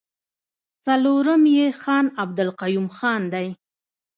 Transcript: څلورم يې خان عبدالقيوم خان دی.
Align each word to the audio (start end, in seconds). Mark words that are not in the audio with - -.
څلورم 0.85 1.43
يې 1.55 1.65
خان 1.81 2.05
عبدالقيوم 2.21 2.87
خان 2.97 3.21
دی. 3.33 3.47